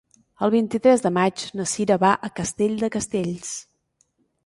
[0.45, 3.57] El vint-i-tres de maig na Sira va a Castell de Castells.